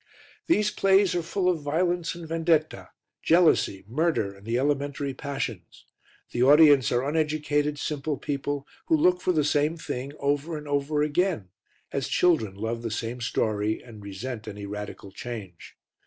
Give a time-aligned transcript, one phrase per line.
[0.47, 2.89] These plays are full of violence and vendetta,
[3.21, 5.85] jealousy, murder and the elementary passions.
[6.31, 11.03] The audience are uneducated, simple people who look for the same thing over and over
[11.03, 11.49] again,
[11.91, 15.75] as children love the same story and resent any radical change.